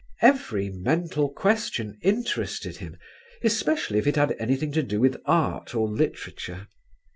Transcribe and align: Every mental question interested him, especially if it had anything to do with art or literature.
Every 0.23 0.71
mental 0.71 1.29
question 1.29 1.99
interested 2.01 2.77
him, 2.77 2.97
especially 3.43 3.99
if 3.99 4.07
it 4.07 4.15
had 4.15 4.35
anything 4.39 4.71
to 4.71 4.81
do 4.81 4.99
with 4.99 5.21
art 5.25 5.75
or 5.75 5.87
literature. 5.87 6.65